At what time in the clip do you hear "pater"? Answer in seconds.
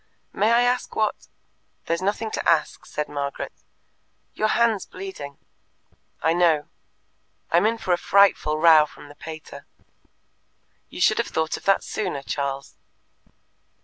9.15-9.67